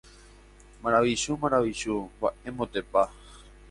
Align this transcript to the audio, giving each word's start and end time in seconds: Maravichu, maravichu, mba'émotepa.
Maravichu, 0.83 1.31
maravichu, 1.43 1.95
mba'émotepa. 2.17 3.01